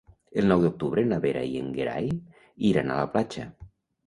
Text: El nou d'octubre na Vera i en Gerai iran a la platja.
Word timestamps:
El 0.41 0.47
nou 0.51 0.61
d'octubre 0.63 1.03
na 1.09 1.19
Vera 1.25 1.43
i 1.49 1.51
en 1.59 1.67
Gerai 1.75 2.09
iran 2.71 2.91
a 2.91 2.97
la 3.03 3.07
platja. 3.15 3.47